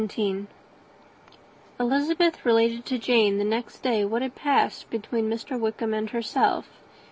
[1.79, 5.59] Elizabeth related to Jane, the next day, what had passed between Mr.
[5.59, 6.81] Wickham and herself.